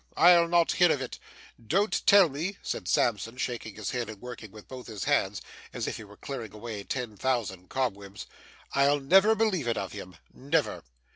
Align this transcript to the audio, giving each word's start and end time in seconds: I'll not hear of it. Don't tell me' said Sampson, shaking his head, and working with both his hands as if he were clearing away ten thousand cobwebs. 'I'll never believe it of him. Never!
I'll 0.17 0.47
not 0.47 0.71
hear 0.71 0.91
of 0.91 0.99
it. 0.99 1.19
Don't 1.67 2.01
tell 2.07 2.27
me' 2.27 2.57
said 2.63 2.87
Sampson, 2.87 3.37
shaking 3.37 3.75
his 3.75 3.91
head, 3.91 4.09
and 4.09 4.19
working 4.19 4.49
with 4.49 4.67
both 4.67 4.87
his 4.87 5.03
hands 5.03 5.43
as 5.73 5.85
if 5.87 5.97
he 5.97 6.03
were 6.03 6.17
clearing 6.17 6.53
away 6.53 6.83
ten 6.83 7.15
thousand 7.15 7.69
cobwebs. 7.69 8.25
'I'll 8.73 8.99
never 9.01 9.35
believe 9.35 9.67
it 9.67 9.77
of 9.77 9.91
him. 9.91 10.15
Never! 10.33 10.83